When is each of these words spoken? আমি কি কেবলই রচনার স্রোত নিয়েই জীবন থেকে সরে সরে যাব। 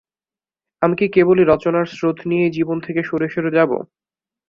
আমি 0.81 0.95
কি 0.99 1.05
কেবলই 1.15 1.43
রচনার 1.47 1.85
স্রোত 1.91 2.17
নিয়েই 2.29 2.55
জীবন 2.57 2.77
থেকে 2.85 3.01
সরে 3.03 3.27
সরে 3.29 3.51
যাব। 3.57 3.71